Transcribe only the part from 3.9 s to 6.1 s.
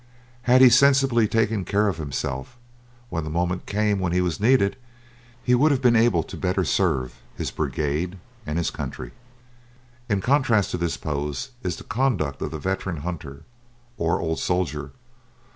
when he was needed, he would have been